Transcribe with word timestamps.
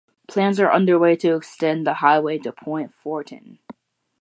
Plans 0.27 0.59
are 0.59 0.71
underway 0.73 1.15
to 1.17 1.35
extend 1.35 1.85
the 1.85 1.93
highway 1.93 2.39
to 2.39 2.51
Point 2.51 2.91
Fortin. 2.91 3.59